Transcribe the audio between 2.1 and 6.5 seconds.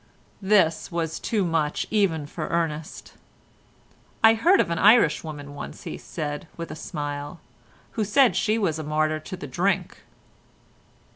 for Ernest. "I heard of an Irish woman once," he said,